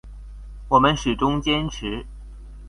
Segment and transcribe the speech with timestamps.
[0.69, 2.07] 我們始終堅持